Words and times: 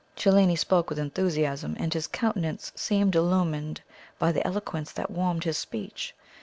Cellini 0.15 0.55
spoke 0.55 0.89
with 0.89 0.97
enthusiasm, 0.97 1.77
and 1.79 1.93
his 1.93 2.07
countenance 2.07 2.71
seemed 2.73 3.13
illumined 3.15 3.81
by 4.17 4.31
the 4.31 4.43
eloquence 4.47 4.91
that 4.91 5.11
warmed 5.11 5.43
his 5.43 5.59
speech. 5.59 6.15